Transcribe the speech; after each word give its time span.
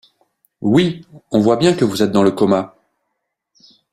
Oui, 0.61 1.05
on 1.29 1.41
voit 1.41 1.57
bien 1.57 1.75
que 1.75 1.85
vous 1.85 2.01
êtes 2.01 2.11
dans 2.11 2.23
le 2.23 2.31
coma 2.31 2.75